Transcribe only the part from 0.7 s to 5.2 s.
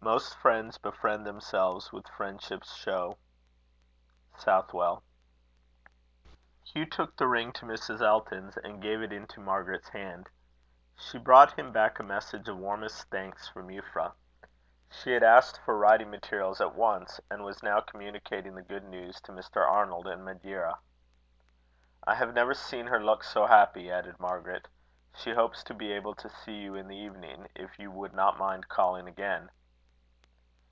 befriend themselves with friendship's show. SOUTHWELL.